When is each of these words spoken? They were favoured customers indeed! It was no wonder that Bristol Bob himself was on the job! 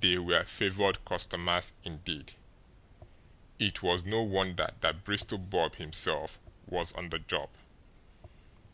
They 0.00 0.16
were 0.16 0.44
favoured 0.44 1.04
customers 1.04 1.74
indeed! 1.84 2.32
It 3.58 3.82
was 3.82 4.02
no 4.06 4.22
wonder 4.22 4.70
that 4.80 5.04
Bristol 5.04 5.36
Bob 5.36 5.74
himself 5.74 6.38
was 6.66 6.94
on 6.94 7.10
the 7.10 7.18
job! 7.18 7.50